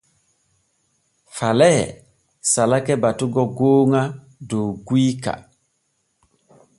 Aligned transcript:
Falee 1.35 1.81
salake 2.51 2.93
batugo 3.03 3.43
gooŋa 3.57 4.01
dow 4.49 4.67
guyka. 4.87 5.33